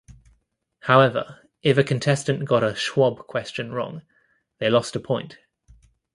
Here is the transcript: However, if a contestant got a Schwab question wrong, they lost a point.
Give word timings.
However, 0.79 1.47
if 1.61 1.77
a 1.77 1.83
contestant 1.83 2.45
got 2.45 2.63
a 2.63 2.73
Schwab 2.73 3.19
question 3.27 3.71
wrong, 3.71 4.01
they 4.57 4.67
lost 4.67 4.95
a 4.95 4.99
point. 4.99 5.37